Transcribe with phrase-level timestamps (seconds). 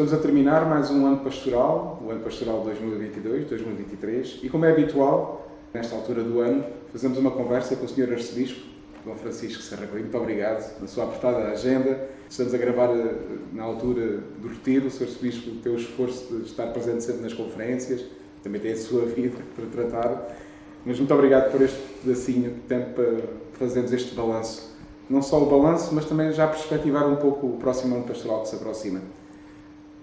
[0.00, 5.46] Estamos a terminar mais um ano pastoral, o ano pastoral 2022-2023, e como é habitual,
[5.74, 8.14] nesta altura do ano, fazemos uma conversa com o Sr.
[8.14, 8.66] Arcebispo,
[9.04, 12.08] Dom Francisco Serra Muito obrigado na sua apertada agenda.
[12.30, 13.14] Estamos a gravar eh,
[13.52, 14.86] na altura do retiro.
[14.86, 15.02] O Sr.
[15.02, 18.02] Arcebispo tem o esforço de estar presente sempre nas conferências,
[18.42, 20.34] também tem a sua vida para tratar.
[20.82, 23.18] Mas muito obrigado por este pedacinho de tempo para
[23.52, 24.74] fazermos este balanço.
[25.10, 28.48] Não só o balanço, mas também já perspectivar um pouco o próximo ano pastoral que
[28.48, 29.19] se aproxima.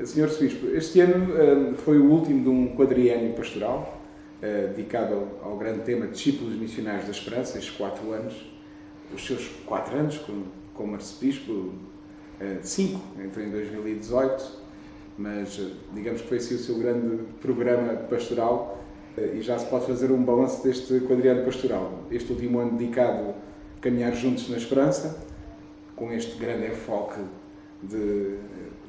[0.06, 0.26] Sr.
[0.26, 4.00] Arcebispo, este ano eh, foi o último de um quadriênio pastoral
[4.40, 8.36] eh, dedicado ao grande tema Discípulos Missionários da Esperança, estes quatro anos.
[9.12, 11.74] Os seus quatro anos como, como arcebispo,
[12.40, 14.68] eh, cinco, entrou em 2018,
[15.18, 15.60] mas
[15.96, 18.84] digamos que foi assim o seu grande programa pastoral
[19.34, 22.04] e já se pode fazer um balanço deste quadriênio pastoral.
[22.12, 25.18] Este último ano dedicado a caminhar juntos na esperança,
[25.96, 27.20] com este grande enfoque
[27.84, 28.38] de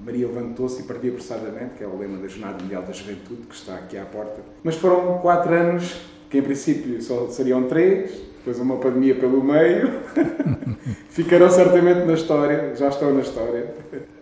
[0.04, 3.54] Maria levantou-se e partiu apressadamente, que é o lema da Jornada Mundial da Juventude, que
[3.54, 4.40] está aqui à porta.
[4.62, 10.00] Mas foram quatro anos, que em princípio só seriam três, depois uma pandemia pelo meio.
[11.10, 13.74] Ficarão certamente na história, já estão na história.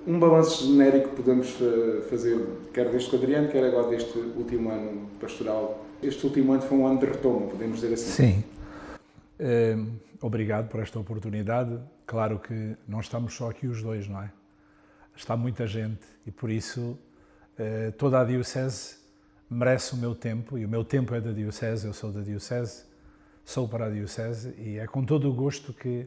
[0.06, 2.40] Um balanço genérico podemos eh, fazer,
[2.72, 5.84] quer deste quadriano, quer agora deste último ano pastoral.
[6.02, 8.10] Este último ano foi um ano de retomo, podemos dizer assim.
[8.10, 8.44] Sim.
[9.38, 9.76] Eh,
[10.22, 11.78] obrigado por esta oportunidade.
[12.06, 14.30] Claro que não estamos só aqui os dois, não é?
[15.16, 16.98] Está muita gente e por isso
[17.58, 18.96] eh, toda a Diocese
[19.48, 22.84] merece o meu tempo e o meu tempo é da Diocese, eu sou da Diocese,
[23.44, 26.06] sou para a Diocese e é com todo o gosto que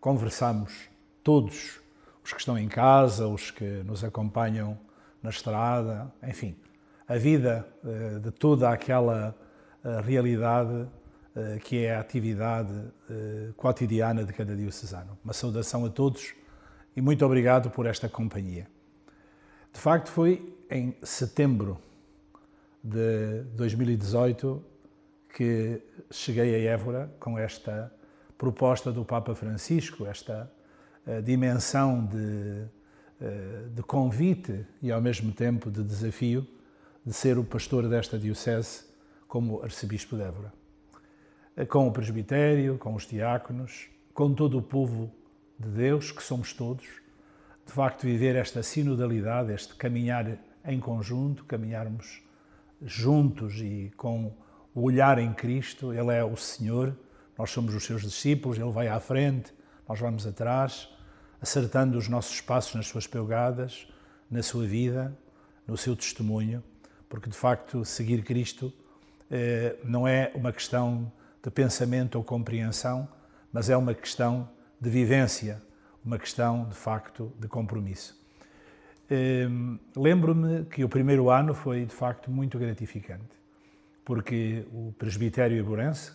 [0.00, 0.88] conversamos
[1.22, 1.80] todos,
[2.24, 4.78] os que estão em casa, os que nos acompanham
[5.22, 6.56] na estrada, enfim,
[7.06, 9.34] a vida eh, de toda aquela
[9.84, 10.88] eh, realidade
[11.64, 12.72] que é a atividade
[13.58, 15.18] cotidiana de cada diocesano.
[15.22, 16.32] Uma saudação a todos
[16.96, 18.66] e muito obrigado por esta companhia.
[19.72, 21.78] De facto, foi em setembro
[22.82, 24.64] de 2018
[25.34, 27.92] que cheguei a Évora com esta
[28.38, 30.50] proposta do Papa Francisco, esta
[31.06, 32.16] uh, dimensão de,
[33.20, 36.46] uh, de convite e ao mesmo tempo de desafio
[37.04, 38.84] de ser o pastor desta diocese
[39.28, 40.52] como arcebispo de Évora.
[41.54, 45.12] Uh, com o presbitério, com os diáconos, com todo o povo
[45.58, 46.86] de Deus, que somos todos,
[47.66, 52.22] de facto viver esta sinodalidade, este caminhar em conjunto, caminharmos
[52.82, 54.32] juntos e com
[54.74, 56.96] o olhar em Cristo, Ele é o Senhor,
[57.38, 59.52] nós somos os seus discípulos, Ele vai à frente,
[59.88, 60.88] nós vamos atrás,
[61.40, 63.88] acertando os nossos passos nas suas pegadas,
[64.30, 65.16] na sua vida,
[65.66, 66.62] no seu testemunho,
[67.08, 68.72] porque de facto seguir Cristo
[69.30, 71.10] eh, não é uma questão
[71.42, 73.08] de pensamento ou compreensão,
[73.52, 74.48] mas é uma questão
[74.80, 75.62] de vivência,
[76.04, 78.16] uma questão de facto de compromisso.
[79.10, 83.36] Hum, lembro-me que o primeiro ano foi de facto muito gratificante,
[84.04, 86.12] porque o presbitério iburense,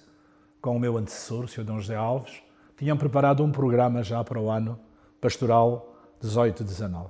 [0.61, 1.63] com o meu antecessor, o Sr.
[1.63, 1.73] D.
[1.73, 2.41] José Alves,
[2.77, 4.79] tinham preparado um programa já para o ano
[5.19, 7.07] pastoral 18-19.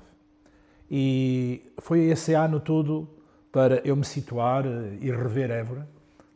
[0.90, 3.10] E foi esse ano todo
[3.52, 5.88] para eu me situar e rever Évora.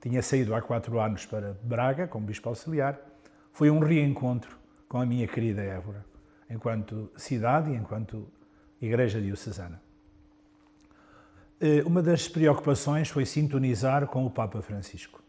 [0.01, 2.99] Tinha saído há quatro anos para Braga, como bispo auxiliar.
[3.51, 4.57] Foi um reencontro
[4.95, 6.05] com a minha querida Évora,
[6.49, 8.31] enquanto cidade e enquanto
[8.81, 9.81] Igreja Diocesana.
[11.59, 15.21] Eh, uma das preocupações foi sintonizar com o Papa Francisco.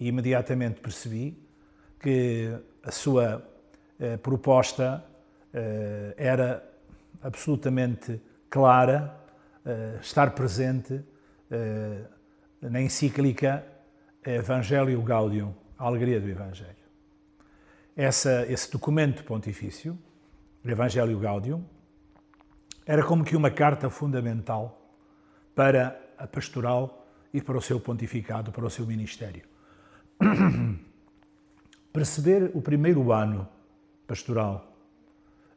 [0.00, 1.38] E imediatamente percebi
[2.00, 3.46] que a sua
[4.00, 5.04] eh, proposta
[5.52, 6.66] eh, era
[7.20, 8.18] absolutamente
[8.48, 9.14] clara,
[10.00, 11.02] estar presente
[12.62, 13.62] na encíclica
[14.24, 16.85] Evangelho Gaudium, a alegria do Evangelho.
[17.96, 19.98] Essa, esse documento pontifício,
[20.62, 21.64] o Evangelho Gaudium,
[22.84, 24.92] era como que uma carta fundamental
[25.54, 29.44] para a pastoral e para o seu pontificado, para o seu ministério.
[31.90, 33.48] Perceber o primeiro ano
[34.06, 34.76] pastoral,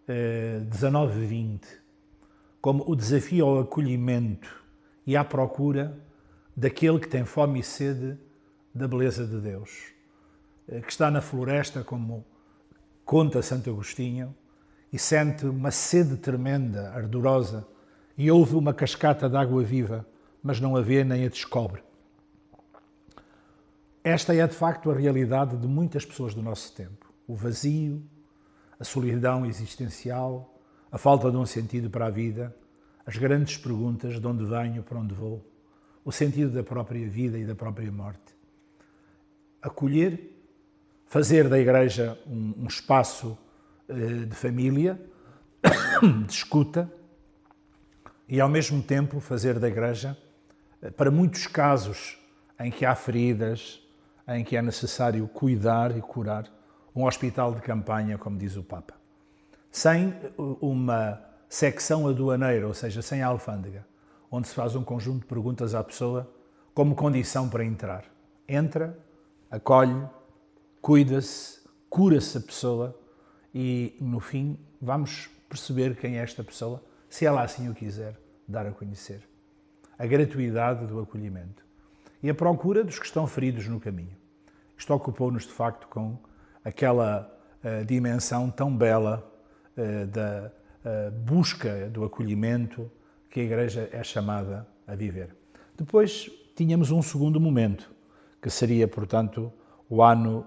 [0.07, 1.59] eh, 19-20,
[2.61, 4.63] como o desafio ao acolhimento
[5.05, 5.99] e à procura
[6.55, 8.17] daquele que tem fome e sede
[8.73, 9.99] da beleza de Deus
[10.69, 12.25] eh, que está na floresta, como
[13.09, 14.35] conta Santo Agostinho,
[14.93, 17.67] e sente uma sede tremenda, ardorosa,
[18.15, 20.07] e ouve uma cascata de água viva,
[20.43, 21.81] mas não a vê nem a descobre.
[24.03, 27.11] Esta é de facto a realidade de muitas pessoas do nosso tempo.
[27.27, 28.03] O vazio,
[28.79, 30.55] a solidão existencial,
[30.91, 32.55] a falta de um sentido para a vida,
[33.07, 35.43] as grandes perguntas de onde venho, para onde vou,
[36.05, 38.35] o sentido da própria vida e da própria morte.
[39.63, 40.38] Acolher
[41.09, 43.37] fazer da Igreja um, um espaço
[43.89, 45.01] uh, de família,
[46.25, 46.89] de escuta,
[48.27, 50.15] e, ao mesmo tempo, fazer da igreja,
[50.83, 52.15] eh, para muitos casos
[52.59, 53.81] em que há feridas,
[54.27, 56.45] em que é necessário cuidar e curar,
[56.95, 58.93] um hospital de campanha, como diz o Papa.
[59.71, 60.13] Sem
[60.61, 61.19] uma
[61.49, 63.83] secção aduaneira, ou seja, sem a alfândega,
[64.29, 66.31] onde se faz um conjunto de perguntas à pessoa
[66.71, 68.05] como condição para entrar.
[68.47, 68.95] Entra,
[69.49, 70.07] acolhe,
[70.81, 71.59] cuida-se,
[71.89, 72.99] cura-se a pessoa
[73.53, 78.65] e, no fim, vamos perceber quem é esta pessoa, se ela assim o quiser dar
[78.65, 79.27] a conhecer.
[79.97, 81.63] A gratuidade do acolhimento
[82.21, 84.15] e a procura dos que estão feridos no caminho.
[84.77, 86.17] Isto ocupou-nos, de facto, com
[86.63, 87.29] aquela
[87.63, 89.29] uh, dimensão tão bela
[89.75, 90.51] uh, da
[90.85, 92.89] uh, busca do acolhimento
[93.29, 95.35] que a Igreja é chamada a viver.
[95.77, 97.91] Depois tínhamos um segundo momento,
[98.41, 99.51] que seria, portanto,
[99.89, 100.45] o ano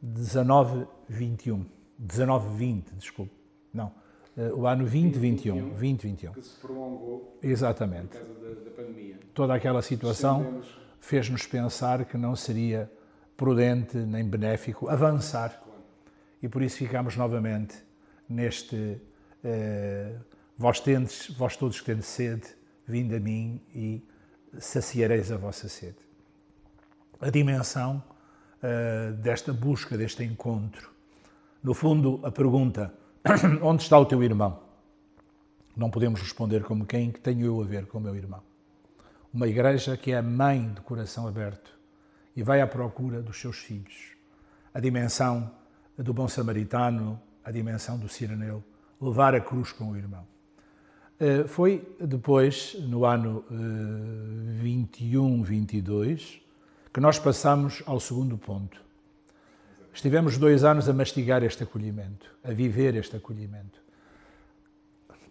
[0.00, 1.66] 1921.
[1.98, 3.32] 1920, desculpe.
[3.74, 3.92] Não,
[4.54, 5.68] o ano 2021.
[5.70, 6.32] 2021.
[6.32, 8.16] Que se prolongou Exatamente.
[8.16, 9.18] por causa da, da pandemia.
[9.34, 10.62] Toda aquela situação
[11.00, 12.90] fez-nos pensar que não seria
[13.36, 15.62] prudente nem benéfico avançar.
[16.40, 17.76] E por isso ficamos novamente
[18.28, 19.00] neste
[19.42, 20.14] eh,
[20.56, 22.46] vós tendes, vós todos que tendes sede,
[22.86, 24.02] vinde a mim e
[24.58, 26.07] saciareis a vossa sede.
[27.20, 28.02] A dimensão
[28.62, 30.90] eh, desta busca, deste encontro.
[31.62, 32.94] No fundo, a pergunta:
[33.62, 34.60] onde está o teu irmão?
[35.76, 38.42] Não podemos responder como quem que tenho eu a ver com o meu irmão.
[39.32, 41.76] Uma igreja que é mãe de coração aberto
[42.34, 44.16] e vai à procura dos seus filhos.
[44.72, 45.50] A dimensão
[45.96, 48.62] do bom samaritano, a dimensão do sireneu,
[49.00, 50.24] levar a cruz com o irmão.
[51.18, 56.40] Eh, Foi depois, no ano eh, 21, 22,
[56.98, 58.82] que nós passamos ao segundo ponto.
[59.94, 63.80] Estivemos dois anos a mastigar este acolhimento, a viver este acolhimento.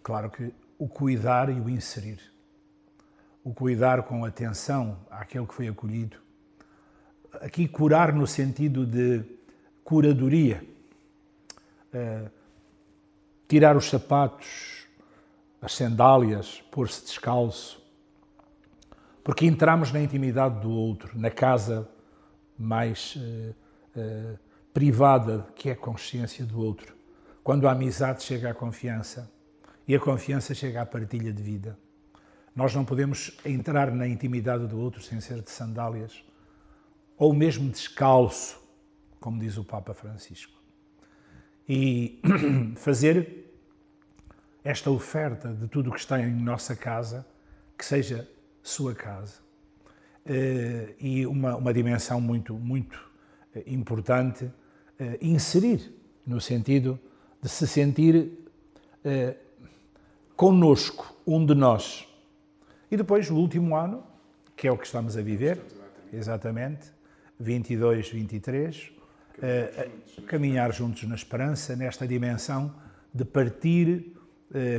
[0.02, 2.20] Claro que o cuidar e o inserir.
[3.44, 6.16] O cuidar com atenção àquele que foi acolhido.
[7.34, 9.22] Aqui, curar no sentido de
[9.84, 10.64] curadoria.
[11.92, 12.30] Eh,
[13.46, 14.86] tirar os sapatos,
[15.60, 17.78] as sandálias, pôr-se descalço.
[19.28, 21.86] Porque entramos na intimidade do outro, na casa
[22.58, 23.54] mais eh,
[23.94, 24.38] eh,
[24.72, 26.96] privada, que é a consciência do outro.
[27.44, 29.30] Quando a amizade chega à confiança
[29.86, 31.78] e a confiança chega à partilha de vida.
[32.56, 36.24] Nós não podemos entrar na intimidade do outro sem ser de sandálias
[37.14, 38.58] ou mesmo descalço,
[39.20, 40.58] como diz o Papa Francisco.
[41.68, 42.18] E
[42.76, 43.52] fazer
[44.64, 47.26] esta oferta de tudo o que está em nossa casa,
[47.76, 48.26] que seja
[48.68, 49.40] sua casa.
[50.26, 53.00] Eh, E uma, uma dimensão muito, muito
[53.54, 54.50] eh, importante,
[54.98, 55.94] eh, inserir,
[56.26, 56.98] no sentido
[57.42, 58.32] de se sentir
[60.36, 62.06] conosco, um de nós.
[62.90, 64.04] E depois, o último ano,
[64.54, 65.62] que é o que estamos a viver,
[66.12, 66.92] exatamente,
[67.40, 68.92] 22, 23,
[69.40, 69.88] eh,
[70.18, 72.74] a caminhar juntos na esperança, nesta dimensão
[73.14, 74.12] de partir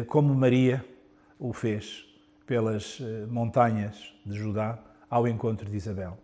[0.07, 0.83] como Maria
[1.37, 2.08] o fez
[2.49, 6.17] pelas eh, montanhas de Judá ao encontro de Isabel,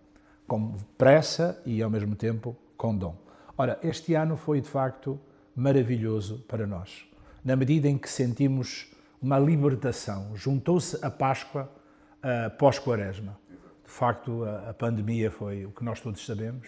[0.48, 3.16] com pressa e ao mesmo tempo com dom.
[3.56, 5.20] Ora, este ano foi de facto
[5.56, 7.08] maravilhoso para nós,
[7.44, 8.92] na medida em que sentimos
[9.22, 10.36] uma libertação.
[10.36, 11.70] Juntou-se a Páscoa
[12.18, 13.38] uh, pós-Quaresma.
[13.86, 16.68] De facto, a, a pandemia foi o que nós todos sabemos,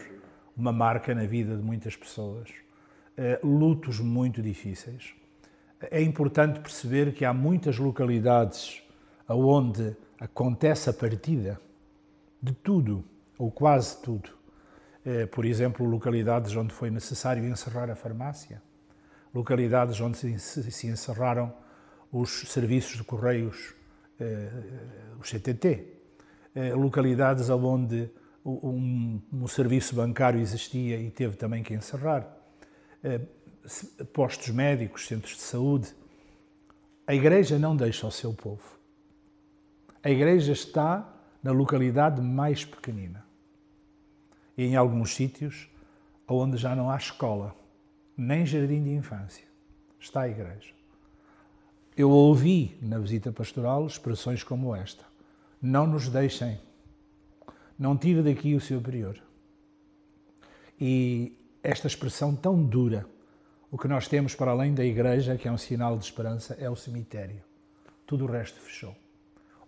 [0.55, 2.47] uma marca na vida de muitas pessoas,
[3.17, 5.15] uh, lutos muito difíceis.
[5.89, 8.83] É importante perceber que há muitas localidades
[9.35, 11.59] onde acontece a partida
[12.41, 13.03] de tudo,
[13.37, 14.29] ou quase tudo.
[15.05, 18.61] Eh, Por exemplo, localidades onde foi necessário encerrar a farmácia,
[19.33, 21.53] localidades onde se- encerraram
[22.11, 23.73] os serviços de correios,
[24.19, 24.49] eh,
[25.19, 25.85] os CTT,
[26.55, 28.09] eh, localidades onde
[28.43, 32.25] o- um, um serviço bancário existia e teve também que encerrar,
[34.13, 35.93] postos médicos, centros de saúde.
[37.05, 38.76] A Igreja não deixa o seu povo.
[40.03, 43.25] A Igreja está na localidade mais pequenina.
[44.57, 45.69] E em alguns sítios
[46.27, 47.55] onde já não há escola,
[48.15, 49.45] nem jardim de infância.
[49.99, 50.73] Está a Igreja.
[51.95, 55.03] Eu ouvi na visita pastoral expressões como esta:
[55.61, 56.59] Não nos deixem,
[57.77, 59.17] não tire daqui o seu prior.
[60.79, 63.07] E esta expressão tão dura,
[63.71, 66.69] o que nós temos para além da igreja, que é um sinal de esperança, é
[66.69, 67.41] o cemitério.
[68.05, 68.95] Tudo o resto fechou.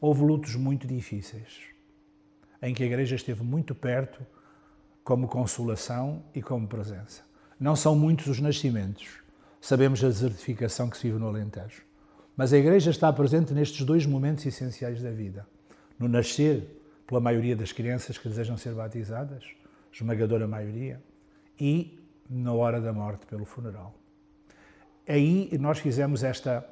[0.01, 1.59] Houve lutos muito difíceis,
[2.61, 4.25] em que a igreja esteve muito perto,
[5.03, 7.23] como consolação e como presença.
[7.59, 9.19] Não são muitos os nascimentos.
[9.59, 11.83] Sabemos a desertificação que se vive no Alentejo.
[12.37, 15.45] Mas a Igreja está presente nestes dois momentos essenciais da vida:
[15.97, 19.43] no nascer, pela maioria das crianças que desejam ser batizadas,
[19.91, 21.01] esmagadora maioria,
[21.59, 23.93] e na hora da morte, pelo funeral.
[25.05, 26.65] Aí nós fizemos esta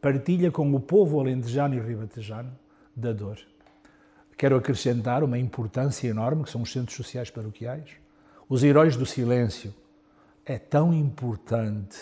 [0.00, 2.56] partilha com o povo alentejano e ribatejano
[2.94, 3.38] da dor.
[4.36, 7.90] Quero acrescentar uma importância enorme, que são os centros sociais paroquiais.
[8.48, 9.74] Os heróis do silêncio.
[10.46, 11.98] É tão importante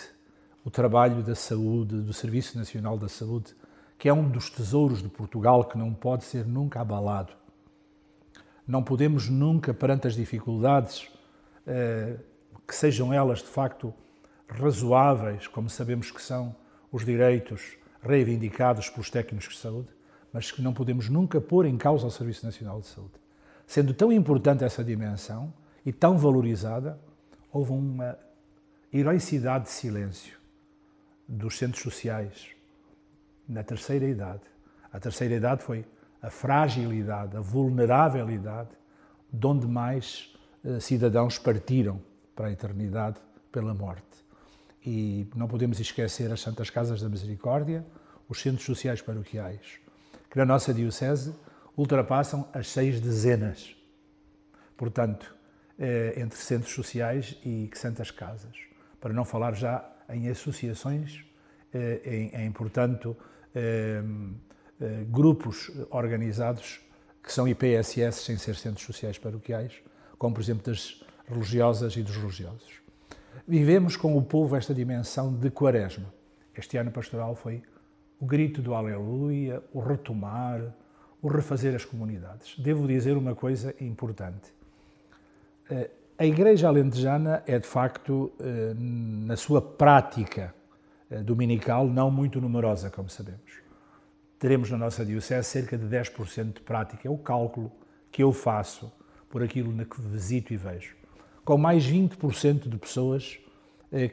[0.63, 3.53] o trabalho da saúde, do Serviço Nacional da Saúde,
[3.97, 7.33] que é um dos tesouros de Portugal que não pode ser nunca abalado.
[8.65, 11.11] Não podemos nunca, perante as dificuldades,
[11.67, 12.17] eh,
[12.65, 13.93] que sejam elas de facto
[14.47, 16.55] razoáveis, como sabemos que são
[16.91, 19.89] os direitos reivindicados pelos técnicos de saúde,
[20.31, 23.13] mas que não podemos nunca pôr em causa o Serviço Nacional de Saúde.
[23.65, 25.53] Sendo tão importante essa dimensão
[25.85, 26.99] e tão valorizada,
[27.51, 28.17] houve uma
[28.91, 30.37] heroicidade de silêncio
[31.27, 32.47] dos centros sociais
[33.47, 34.41] na terceira idade.
[34.91, 35.85] A terceira idade foi
[36.21, 38.69] a fragilidade, a vulnerabilidade
[39.31, 40.33] de onde mais
[40.65, 42.01] eh, cidadãos partiram
[42.35, 43.19] para a eternidade
[43.51, 44.03] pela morte.
[44.85, 47.85] E não podemos esquecer as Santas Casas da Misericórdia,
[48.27, 49.79] os centros sociais paroquiais,
[50.29, 51.33] que na nossa Diocese
[51.75, 53.75] ultrapassam as seis dezenas.
[54.77, 55.35] Portanto,
[55.81, 58.53] eh, entre centros sociais e santas casas.
[58.99, 61.23] Para não falar já em associações,
[61.73, 62.01] eh,
[62.33, 63.15] em, em portanto,
[63.55, 64.01] eh,
[65.07, 66.81] grupos organizados
[67.23, 69.73] que são IPSS sem ser centros sociais paroquiais,
[70.17, 72.81] como por exemplo das religiosas e dos religiosos.
[73.47, 76.13] Vivemos com o povo esta dimensão de quaresma.
[76.53, 77.63] Este ano pastoral foi
[78.19, 80.61] o grito do aleluia, o retomar,
[81.21, 82.57] o refazer as comunidades.
[82.59, 84.53] Devo dizer uma coisa importante.
[85.69, 90.53] Eh, a Igreja Alentejana é, de facto, eh, na sua prática
[91.09, 93.59] eh, dominical, não muito numerosa, como sabemos.
[94.37, 97.71] Teremos na nossa Diocese cerca de 10% de prática, é o cálculo
[98.11, 98.91] que eu faço
[99.29, 100.95] por aquilo na que visito e vejo.
[101.45, 103.39] Com mais 20% de pessoas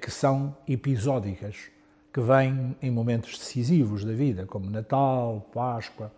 [0.01, 1.71] que são episódicas,
[2.17, 6.11] que vêm em momentos decisivos da vida, como Natal, Páscoa,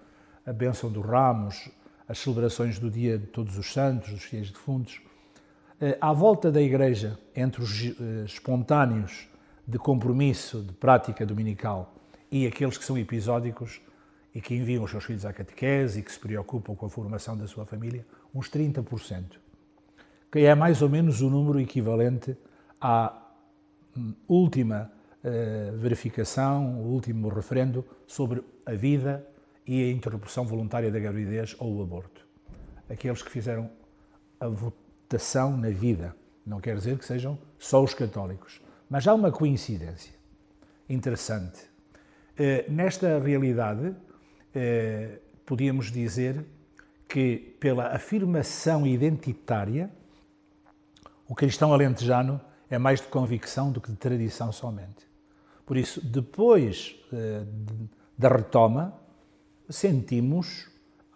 [0.46, 1.68] a bênção dos ramos,
[2.08, 5.00] as celebrações do dia de Todos os Santos, dos Fiéis Defuntos.
[5.80, 9.26] Eh, à volta da igreja, entre os eh, espontâneos
[9.66, 11.92] de compromisso, de prática dominical
[12.30, 13.80] e aqueles que são episódicos
[14.32, 17.36] e que enviam os seus filhos à catequese e que se preocupam com a formação
[17.36, 19.32] da sua família, uns 30%,
[20.30, 22.36] que é mais ou menos o número equivalente
[22.80, 23.20] à
[23.96, 24.96] hum, última
[25.76, 29.26] verificação, o último referendo sobre a vida
[29.66, 32.26] e a interrupção voluntária da gravidez ou o aborto.
[32.88, 33.70] Aqueles que fizeram
[34.40, 36.14] a votação na vida.
[36.46, 38.60] Não quer dizer que sejam só os católicos.
[38.88, 40.14] Mas há uma coincidência
[40.88, 41.60] interessante.
[42.36, 43.94] Eh, nesta realidade,
[44.54, 46.44] eh, podíamos dizer
[47.06, 49.90] que, pela afirmação identitária,
[51.26, 55.07] o cristão alentejano é mais de convicção do que de tradição somente.
[55.68, 57.42] Por isso, depois eh,
[58.16, 58.98] da retoma,
[59.68, 60.66] sentimos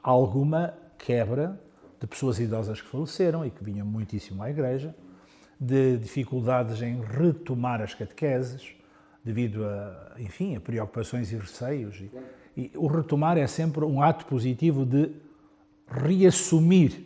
[0.02, 1.58] alguma quebra
[1.98, 4.94] de pessoas idosas que faleceram e que vinham muitíssimo à igreja,
[5.58, 8.74] de dificuldades em retomar as catequeses,
[9.24, 12.02] devido a, enfim, a preocupações e receios.
[12.02, 12.10] E,
[12.54, 15.12] e o retomar é sempre um ato positivo de
[15.88, 17.02] reassumir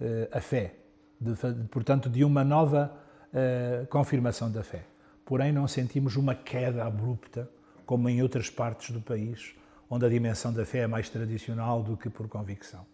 [0.00, 0.74] uh, a fé,
[1.20, 1.34] de,
[1.70, 2.92] portanto, de uma nova
[3.32, 4.86] uh, confirmação da fé
[5.24, 7.48] porém não sentimos uma queda abrupta,
[7.86, 9.54] como em outras partes do país,
[9.88, 12.86] onde a dimensão da fé é mais tradicional do que por convicção.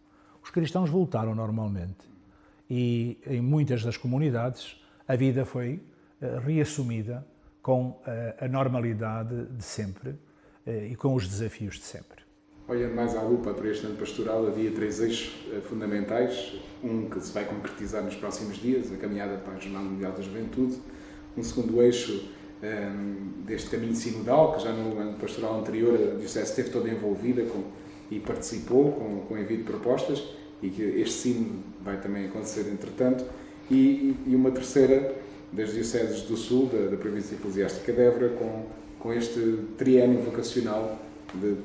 [0.43, 2.09] Os cristãos voltaram normalmente
[2.69, 5.83] e em muitas das comunidades a vida foi
[6.23, 7.27] uh, reassumida
[7.63, 8.05] com uh,
[8.41, 10.19] a normalidade de sempre uh,
[10.91, 12.21] e com os desafios de sempre.
[12.69, 15.35] Olhando mais à lupa para este ano pastoral, havia três eixos
[15.69, 16.55] fundamentais.
[16.85, 20.23] Um que se vai concretizar nos próximos dias, a caminhada para a Jornada Mundial da
[20.23, 20.81] Juventude
[21.37, 22.13] um segundo eixo
[22.63, 26.89] um, ehm, deste caminho sinodal, que já no ano pastoral anterior a Diocese esteve toda
[26.89, 27.65] envolvida com,
[28.11, 30.23] e participou com, com envio de propostas,
[30.63, 33.25] e que este sino vai também acontecer entretanto,
[33.71, 35.15] e, e uma terceira
[35.53, 38.67] das Dioceses do Sul, da, da Província Eclesiástica de Évora, com,
[38.99, 40.99] com este triênio vocacional
[41.35, 41.57] de, de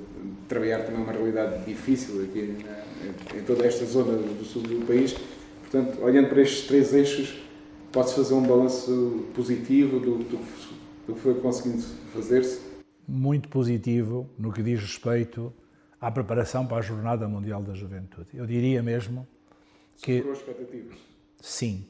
[0.47, 5.15] trabalhar também uma realidade difícil aqui em, em toda esta zona do sul do país.
[5.61, 7.41] Portanto, olhando para estes três eixos,
[7.95, 10.37] pode fazer um balanço positivo do, do,
[11.07, 11.81] do que foi conseguindo
[12.13, 12.59] fazer-se?
[13.07, 15.53] Muito positivo no que diz respeito
[16.01, 18.27] à preparação para a Jornada Mundial da Juventude.
[18.33, 19.25] Eu diria mesmo
[19.95, 20.17] que.
[20.17, 20.97] Superou expectativas?
[21.39, 21.87] Sim.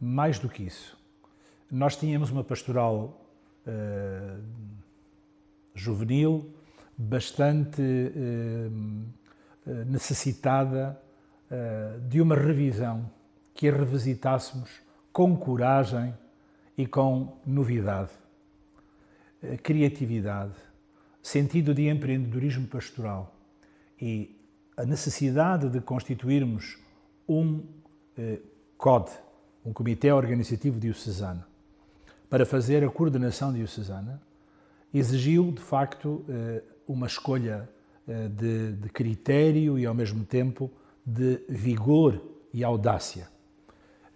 [0.00, 0.98] Mais do que isso.
[1.70, 3.24] Nós tínhamos uma pastoral
[3.64, 4.42] uh,
[5.72, 6.52] juvenil
[6.96, 7.80] bastante
[9.86, 11.00] necessitada
[12.08, 13.08] de uma revisão
[13.54, 14.68] que a revisitássemos
[15.18, 16.14] com coragem
[16.76, 18.12] e com novidade,
[19.64, 20.54] criatividade,
[21.20, 23.34] sentido de empreendedorismo pastoral
[24.00, 24.40] e
[24.76, 26.78] a necessidade de constituirmos
[27.28, 27.64] um
[28.16, 28.38] eh,
[28.76, 29.10] COD,
[29.64, 31.44] um Comitê Organizativo Diocesano,
[32.30, 34.22] para fazer a coordenação diocesana,
[34.94, 37.68] exigiu, de facto, eh, uma escolha
[38.06, 40.70] eh, de, de critério e, ao mesmo tempo,
[41.04, 42.22] de vigor
[42.54, 43.36] e audácia.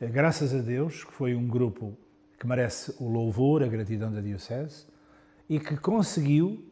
[0.03, 1.97] Eh, graças a Deus, que foi um grupo
[2.37, 4.85] que merece o louvor, a gratidão da Diocese
[5.49, 6.65] e que conseguiu,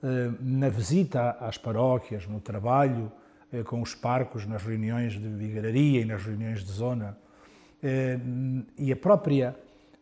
[0.00, 3.10] eh, na visita às paróquias, no trabalho
[3.52, 7.18] eh, com os parcos, nas reuniões de vigararia e nas reuniões de zona,
[8.78, 9.54] e a própria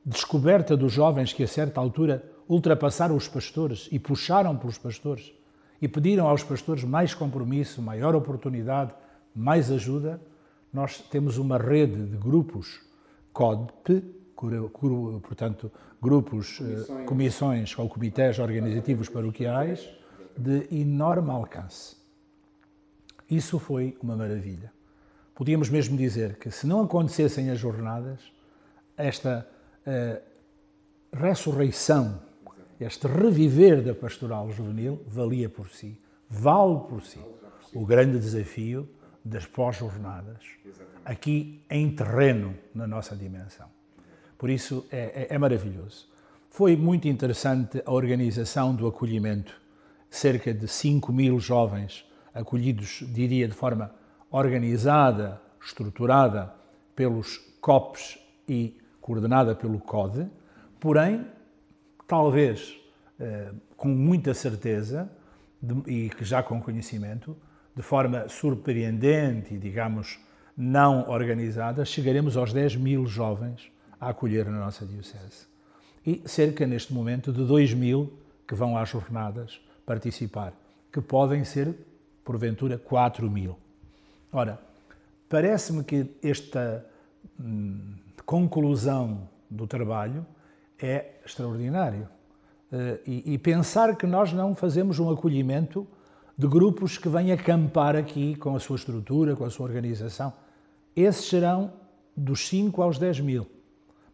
[0.06, 5.34] descoberta dos jovens que, a certa altura, ultrapassaram os pastores e puxaram pelos pastores
[5.82, 8.94] e pediram aos pastores mais compromisso, maior oportunidade,
[9.34, 10.20] mais ajuda,
[10.74, 12.80] nós temos uma rede de grupos
[13.32, 14.02] CODP,
[15.22, 15.70] portanto,
[16.02, 19.88] grupos, eh, comissões, comissões ou comitês organizativos paroquiais
[20.36, 21.96] de enorme alcance.
[23.30, 24.72] Isso foi uma maravilha.
[25.34, 28.20] Podíamos mesmo dizer que se não acontecessem as jornadas,
[28.96, 29.48] esta
[29.86, 30.22] uh,
[31.12, 32.20] ressurreição,
[32.78, 37.20] este reviver da pastoral juvenil valia por si, vale por si.
[37.72, 38.88] O grande desafio
[39.24, 40.38] das pós-jornadas,
[41.04, 43.66] aqui em terreno, na nossa dimensão.
[44.36, 46.08] Por isso é, é, é maravilhoso.
[46.50, 49.58] Foi muito interessante a organização do acolhimento.
[50.10, 52.04] Cerca de 5 mil jovens
[52.34, 53.94] acolhidos, diria, de forma
[54.30, 56.52] organizada, estruturada
[56.94, 60.28] pelos COPs e coordenada pelo CODE,
[60.78, 61.26] porém,
[62.06, 62.76] talvez
[63.18, 65.10] eh, com muita certeza
[65.60, 67.36] de, e já com conhecimento,
[67.74, 70.18] de forma surpreendente e, digamos,
[70.56, 75.46] não organizada, chegaremos aos 10 mil jovens a acolher na nossa Diocese.
[76.06, 78.12] E cerca, neste momento, de 2 mil
[78.46, 80.52] que vão às jornadas participar,
[80.92, 81.74] que podem ser,
[82.24, 83.56] porventura, 4 mil.
[84.32, 84.60] Ora,
[85.28, 86.84] parece-me que esta
[87.40, 90.26] hum, conclusão do trabalho
[90.78, 92.08] é extraordinário.
[92.72, 95.86] Uh, e, e pensar que nós não fazemos um acolhimento
[96.36, 100.32] de grupos que vêm acampar aqui com a sua estrutura, com a sua organização.
[100.94, 101.72] Esses serão
[102.16, 103.46] dos 5 aos 10 mil.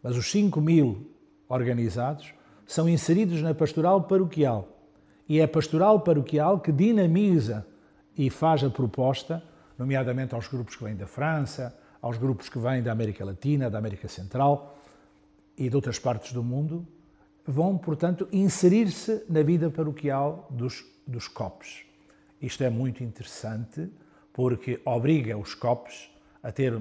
[0.03, 1.11] Mas os 5 mil
[1.49, 2.33] organizados
[2.67, 4.69] são inseridos na pastoral paroquial.
[5.29, 7.67] E é a pastoral paroquial que dinamiza
[8.17, 9.43] e faz a proposta,
[9.79, 13.79] nomeadamente aos grupos que vêm da França, aos grupos que vêm da América Latina, da
[13.79, 14.79] América Central
[15.57, 16.87] e de outras partes do mundo,
[17.47, 21.90] vão, portanto, inserir-se na vida paroquial dos, dos COPs.
[22.41, 23.91] Isto é muito interessante
[24.33, 26.11] porque obriga os COPs
[26.43, 26.73] a ter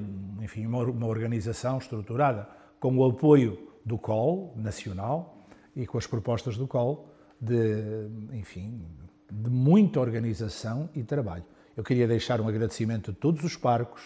[0.41, 2.47] enfim, uma, uma organização estruturada
[2.79, 5.45] com o apoio do COL nacional
[5.75, 8.85] e com as propostas do COL de, enfim,
[9.29, 11.43] de muita organização e trabalho.
[11.75, 14.01] Eu queria deixar um agradecimento a todos os parcos,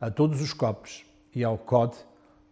[0.00, 1.96] a todos os COPs e ao COD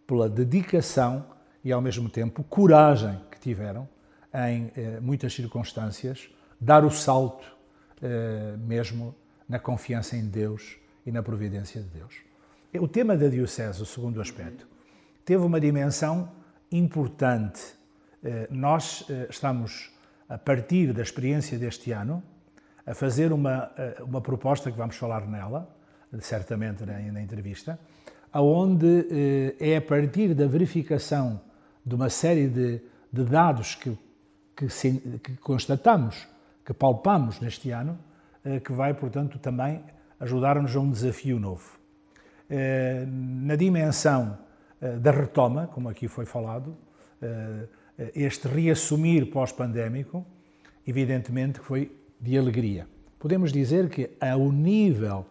[0.05, 1.25] pela dedicação
[1.63, 3.87] e, ao mesmo tempo, coragem que tiveram
[4.33, 7.45] em eh, muitas circunstâncias dar o salto
[8.59, 9.15] mesmo
[9.47, 12.15] na confiança em Deus e na providência de Deus.
[12.79, 14.67] O tema da Diocese, o segundo aspecto,
[15.23, 16.31] teve uma dimensão
[16.71, 17.61] importante.
[18.23, 19.91] Eh, nós eh, estamos,
[20.27, 22.23] a partir da experiência deste ano,
[22.85, 25.69] a fazer uma, uma proposta que vamos falar nela,
[26.19, 27.79] certamente na, na entrevista,
[28.33, 31.39] onde é a partir da verificação
[31.85, 33.97] de uma série de, de dados que,
[34.55, 34.67] que,
[35.19, 36.27] que constatamos
[36.65, 37.97] que palpamos neste ano,
[38.43, 39.81] eh, que vai, portanto, também
[40.19, 41.77] ajudar-nos a um desafio novo.
[42.49, 44.37] Eh, na dimensão
[44.81, 46.75] eh, da retoma, como aqui foi falado,
[48.13, 50.25] este reassumir pós-pandémico,
[50.85, 52.85] evidentemente que foi de alegria.
[53.17, 55.25] Podemos dizer que, ao nível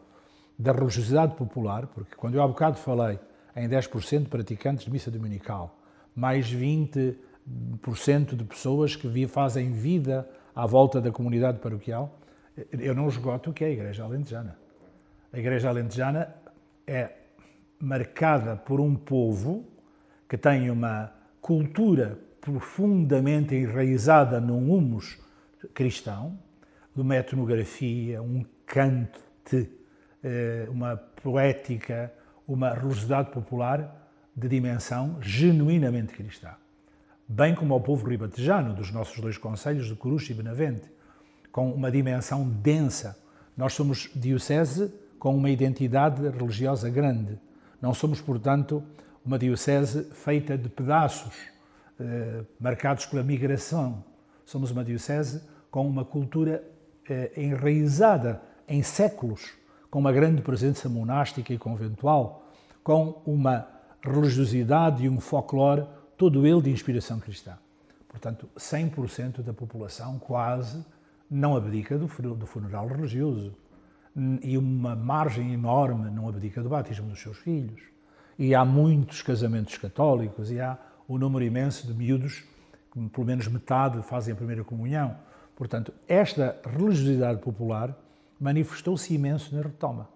[0.59, 3.19] da religiosidade popular, porque quando eu há bocado falei
[3.55, 5.79] em 10% de praticantes de missa dominical,
[6.17, 7.17] mais 20%
[8.37, 12.19] de pessoas que fazem vida à volta da comunidade paroquial,
[12.73, 14.57] eu não esgoto o que é a Igreja Alentejana.
[15.33, 16.35] A Igreja Alentejana
[16.87, 17.11] é
[17.81, 19.65] marcada por um povo
[20.29, 25.19] que tem uma cultura profundamente enraizada num humus
[25.73, 26.39] cristão,
[26.95, 29.71] de uma etnografia, um cante,
[30.23, 32.13] eh, uma poética,
[32.47, 36.55] uma religiosidade popular de dimensão genuinamente cristã
[37.33, 40.91] bem como ao povo ribatejano dos nossos dois conselhos de Coruche e Benavente.
[41.51, 43.19] com uma dimensão densa.
[43.55, 47.39] Nós somos diocese com uma identidade religiosa grande.
[47.81, 48.83] Não somos, portanto,
[49.25, 51.35] uma diocese feita de pedaços,
[52.01, 54.03] eh, marcados pela migração.
[54.47, 56.65] Somos uma diocese com uma cultura
[57.07, 59.53] eh, enraizada em séculos,
[59.91, 62.51] com uma grande presença monástica e conventual,
[62.83, 63.69] com uma
[64.03, 65.85] religiosidade e um folclore,
[66.17, 67.59] todo ele de inspiração cristã.
[68.09, 70.85] Portanto, 100% da população quase
[71.31, 73.55] não abdica do funeral religioso.
[74.43, 77.81] E uma margem enorme não abdica do batismo dos seus filhos.
[78.39, 82.45] E há muitos casamentos católicos e há um número imenso de miúdos,
[82.93, 85.17] que pelo menos metade fazem a primeira comunhão.
[85.57, 87.97] Portanto, esta religiosidade popular
[88.39, 90.09] manifestou-se imenso na retoma.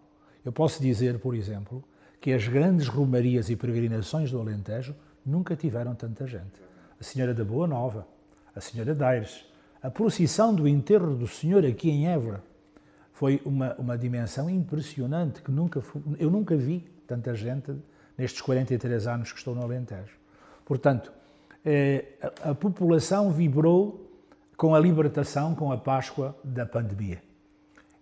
[0.44, 1.82] Eu posso dizer, por exemplo,
[2.20, 4.94] que as grandes romarias e peregrinações do Alentejo
[5.26, 6.62] nunca tiveram tanta gente.
[6.98, 8.06] A Senhora da Boa Nova,
[8.54, 9.44] a Senhora Daires,
[9.82, 12.42] a procissão do enterro do Senhor aqui em Évora
[13.12, 15.82] foi uma, uma dimensão impressionante que nunca,
[16.18, 17.74] eu nunca vi tanta gente
[18.16, 20.16] nestes 43 anos que estou no Alentejo.
[20.64, 21.12] Portanto,
[21.64, 22.04] eh,
[22.42, 24.10] a, a população vibrou
[24.56, 27.22] com a libertação, com a Páscoa da pandemia.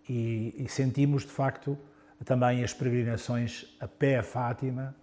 [0.09, 1.77] E, e sentimos, de facto,
[2.25, 4.95] também as peregrinações a pé a Fátima,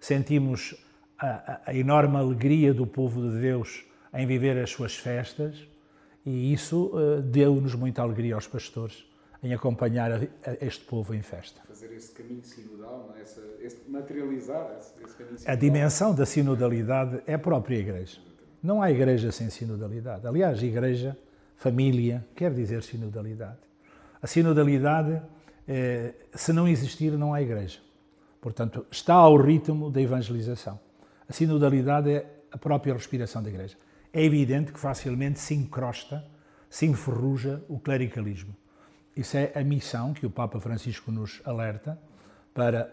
[0.00, 0.74] sentimos
[1.18, 5.66] a, a, enorme alegria do povo de Deus em viver as suas festas
[6.24, 9.04] e isso uh, deu-nos muita alegria aos pastores
[9.42, 10.20] em acompanhar a,
[10.60, 11.60] este povo em festa.
[11.68, 13.22] Fazer esse caminho sinodal, é?
[13.22, 15.54] esse, esse, materializar esse, esse caminho sinodal.
[15.54, 18.18] A dimensão da sinodalidade é a própria igreja.
[18.62, 20.26] Não há igreja sem sinodalidade.
[20.26, 21.16] Aliás, igreja,
[21.56, 23.58] família, quer dizer sinodalidade.
[24.20, 25.22] A sinodalidade
[25.68, 27.80] eh, se não existir, não há igreja.
[28.40, 30.78] Portanto, está ao ritmo da evangelização.
[31.28, 33.76] A sinodalidade é a própria respiração da igreja.
[34.12, 36.24] É evidente que facilmente se encrosta,
[36.70, 38.54] se enferruja o clericalismo.
[39.16, 41.98] Isso é a missão que o Papa Francisco nos alerta
[42.54, 42.92] para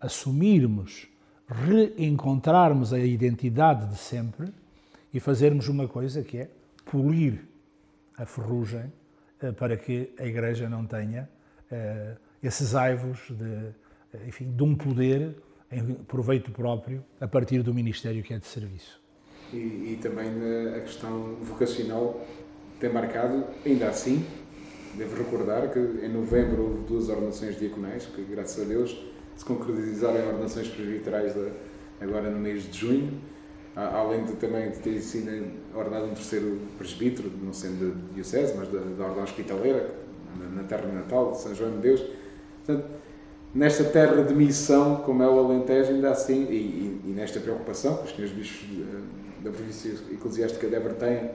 [0.00, 1.08] reassumirmos,
[1.48, 4.52] reencontrarmos a identidade de sempre
[5.12, 6.50] e fazermos uma coisa que é
[6.84, 7.44] polir
[8.16, 8.92] a ferrugem
[9.40, 11.28] eh, para que a Igreja não tenha
[11.70, 13.72] uh, esses aivos de,
[14.14, 15.36] eh, enfim, de um poder
[15.74, 19.00] em proveito próprio a partir do ministério que é de serviço.
[19.52, 20.28] E, e também
[20.76, 22.24] a questão vocacional
[22.80, 24.24] tem marcado, ainda assim,
[24.94, 28.96] devo recordar que em novembro houve duas ordenações diaconais, que graças a Deus
[29.36, 31.34] se concretizaram em ordenações presbiterais
[32.00, 33.20] agora no mês de junho,
[33.74, 38.68] além de também de ter sido ordenado um terceiro presbítero, não sendo da diocese, mas
[38.68, 39.94] da, da ordem hospitaleira,
[40.38, 42.00] na, na terra natal de São João de Deus.
[42.64, 42.88] Portanto,
[43.54, 47.98] nesta terra de missão, como é o Alentejo, ainda assim, e, e, e nesta preocupação
[47.98, 51.30] que os senhores bispos eh, da província eclesiástica de Évora têm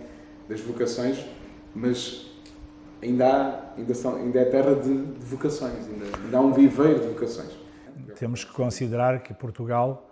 [0.49, 1.25] das vocações,
[1.73, 2.29] mas
[3.01, 6.99] ainda, há, ainda, são, ainda é terra de, de vocações, ainda, ainda há um viveiro
[6.99, 7.57] de vocações.
[8.17, 10.09] Temos que considerar que Portugal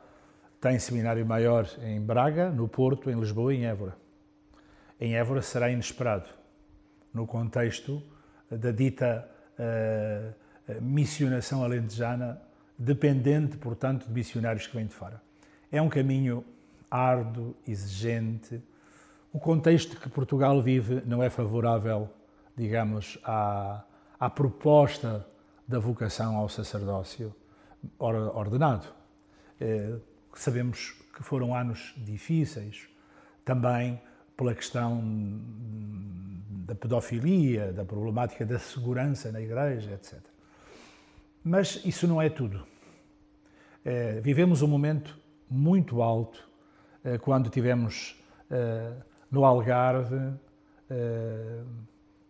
[0.62, 3.96] tem seminário maior em Braga, no Porto, em Lisboa e em Évora.
[5.00, 6.30] Em Évora será inesperado,
[7.13, 8.02] no contexto
[8.50, 10.34] da dita uh,
[10.76, 12.42] missionação alentejana,
[12.78, 15.22] dependente, portanto, de missionários que vêm de fora.
[15.72, 16.44] É um caminho
[16.90, 18.62] árduo, exigente.
[19.34, 22.10] O contexto que Portugal vive não é favorável,
[22.56, 23.84] digamos, à,
[24.20, 25.26] à proposta
[25.68, 27.36] da vocação ao sacerdócio
[28.00, 28.88] ordenado.
[29.60, 29.98] Eh,
[30.34, 32.88] sabemos que foram anos difíceis,
[33.44, 34.02] também
[34.36, 35.02] pela questão
[36.66, 40.20] da pedofilia, da problemática da segurança na igreja, etc.
[41.48, 42.68] Mas isso não é tudo.
[43.86, 45.18] É, vivemos um momento
[45.50, 46.46] muito alto
[47.02, 48.92] é, quando tivemos é,
[49.32, 50.34] no Algarve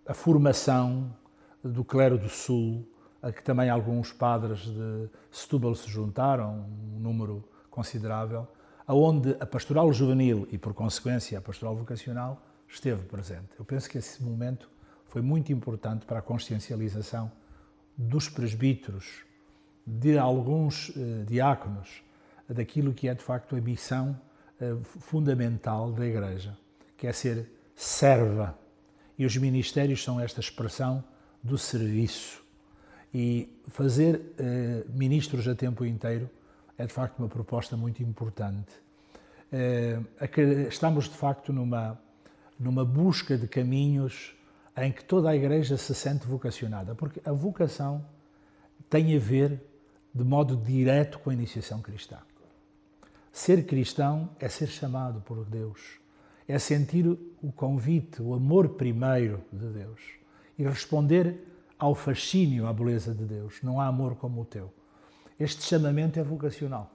[0.08, 1.15] a formação
[1.63, 2.88] do clero do Sul,
[3.21, 8.47] a que também alguns padres de Setúbal se juntaram, um número considerável,
[8.88, 13.49] aonde a pastoral juvenil e, por consequência, a pastoral vocacional esteve presente.
[13.60, 14.69] Eu penso que esse momento
[15.06, 17.32] foi muito importante para a consciencialização
[17.97, 19.25] dos presbíteros,
[19.86, 22.03] de alguns eh, diáconos,
[22.47, 24.19] daquilo que é de facto a missão
[24.60, 26.57] eh, fundamental da Igreja,
[26.95, 28.57] que é ser serva.
[29.17, 31.03] E os ministérios são esta expressão
[31.43, 32.43] do serviço.
[33.13, 36.29] E fazer eh, ministros a tempo inteiro
[36.77, 38.71] é de facto uma proposta muito importante.
[39.51, 39.99] Eh,
[40.67, 41.99] estamos de facto numa,
[42.60, 44.36] numa busca de caminhos
[44.77, 48.05] em que toda a Igreja se sente vocacionada, porque a vocação
[48.89, 49.59] tem a ver
[50.13, 52.17] de modo direto com a iniciação cristã.
[53.31, 55.99] Ser cristão é ser chamado por Deus,
[56.47, 59.99] é sentir o convite, o amor primeiro de Deus
[60.57, 61.45] e responder
[61.77, 63.61] ao fascínio, à beleza de Deus.
[63.61, 64.73] Não há amor como o teu.
[65.39, 66.91] Este chamamento é vocacional.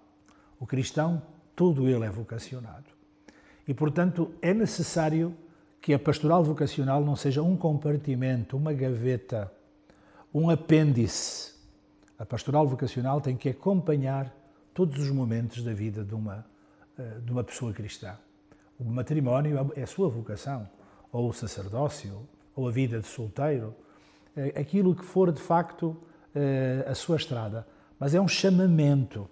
[0.59, 1.23] O cristão,
[1.55, 2.91] todo ele é vocacionado.
[3.67, 5.37] E, portanto, é necessário
[5.83, 9.53] que a pastoral vocacional não seja um compartimento, uma gaveta,
[10.33, 11.55] um apêndice.
[12.17, 14.33] A pastoral vocacional tem que acompanhar
[14.73, 16.47] todos os momentos da vida de uma,
[16.97, 18.17] eh, de uma pessoa cristã.
[18.79, 20.69] O matrimónio é a sua vocação,
[21.11, 23.75] ou o sacerdócio, ou a vida de solteiro,
[24.37, 25.97] é aquilo que for de facto
[26.33, 27.67] eh, a sua estrada.
[27.99, 29.29] Mas é um chamamento.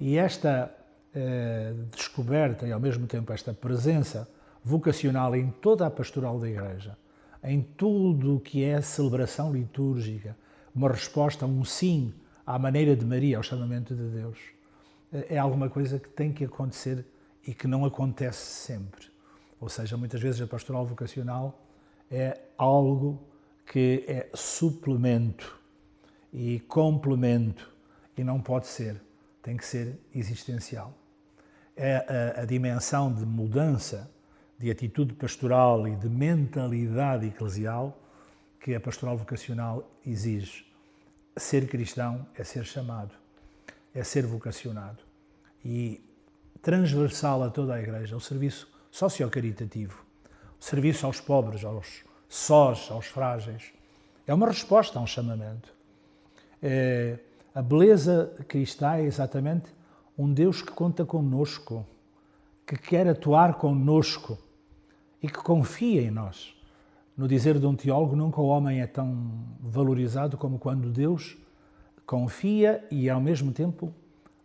[0.00, 0.68] E esta
[1.14, 4.28] eh, descoberta e ao mesmo tempo esta presença
[4.66, 6.98] vocacional em toda a pastoral da Igreja,
[7.44, 10.36] em tudo o que é celebração litúrgica,
[10.74, 12.12] uma resposta, um sim
[12.44, 14.36] à maneira de Maria, ao chamamento de Deus,
[15.12, 17.06] eh, é alguma coisa que tem que acontecer
[17.46, 19.06] e que não acontece sempre.
[19.60, 21.62] Ou seja, muitas vezes a pastoral vocacional
[22.10, 23.22] é algo
[23.64, 25.60] que é suplemento
[26.32, 27.72] e complemento
[28.16, 29.00] e não pode ser,
[29.40, 30.92] tem que ser existencial.
[31.76, 34.10] É a, a dimensão de mudança
[34.58, 37.98] de atitude pastoral e de mentalidade eclesial
[38.58, 40.66] que a pastoral vocacional exige.
[41.36, 43.14] Ser cristão é ser chamado,
[43.94, 45.04] é ser vocacionado.
[45.64, 46.00] E
[46.62, 50.02] transversal a toda a Igreja, o serviço sociocaritativo,
[50.58, 53.72] o serviço aos pobres, aos sós, aos frágeis.
[54.26, 55.72] É uma resposta a um chamamento.
[56.62, 57.18] É,
[57.54, 59.66] a beleza cristã é exatamente
[60.18, 61.86] um Deus que conta conosco,
[62.66, 64.38] que quer atuar conosco
[65.26, 66.54] e que confia em nós.
[67.16, 71.36] No dizer de um teólogo, nunca o homem é tão valorizado como quando Deus
[72.06, 73.92] confia e, ao mesmo tempo,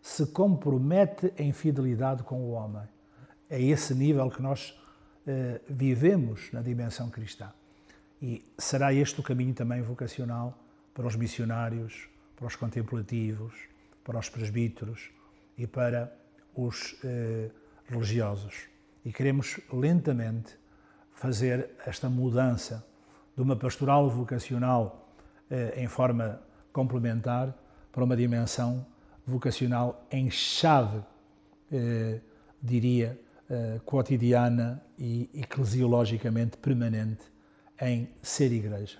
[0.02, 2.82] se compromete em fidelidade com o homem.
[3.48, 4.76] É esse nível que nós
[5.28, 7.52] eh, vivemos na dimensão cristã.
[8.20, 10.58] E será este o caminho também vocacional
[10.96, 13.54] para os missionários, para os contemplativos,
[14.04, 15.12] para os presbíteros
[15.56, 16.12] e para
[16.56, 17.52] os eh,
[17.88, 18.68] religiosos.
[19.06, 20.61] E queremos lentamente
[21.14, 22.86] fazer esta mudança
[23.36, 25.10] de uma pastoral vocacional
[25.50, 27.54] eh, em forma complementar
[27.92, 28.86] para uma dimensão
[29.26, 31.02] vocacional em chave,
[31.72, 32.20] eh,
[32.62, 33.20] diria,
[33.50, 37.26] eh, cotidiana e eclesiologicamente permanente
[37.82, 39.00] em ser igreja.